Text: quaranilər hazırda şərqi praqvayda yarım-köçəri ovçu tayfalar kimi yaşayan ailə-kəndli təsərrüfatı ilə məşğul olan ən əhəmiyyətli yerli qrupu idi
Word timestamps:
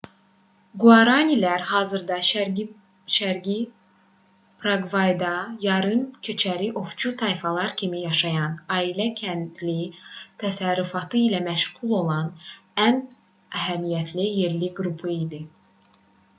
quaranilər 0.83 1.63
hazırda 1.71 2.15
şərqi 3.15 3.57
praqvayda 4.63 5.33
yarım-köçəri 5.65 6.69
ovçu 6.83 7.11
tayfalar 7.23 7.75
kimi 7.83 7.99
yaşayan 8.05 8.55
ailə-kəndli 8.79 9.77
təsərrüfatı 10.45 11.21
ilə 11.27 11.43
məşğul 11.49 11.95
olan 11.99 12.33
ən 12.87 12.99
əhəmiyyətli 13.61 14.27
yerli 14.41 14.73
qrupu 14.81 15.15
idi 15.19 15.45